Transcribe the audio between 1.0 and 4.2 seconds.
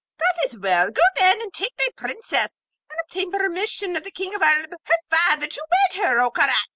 then, and take thy Princess, and obtain permission of the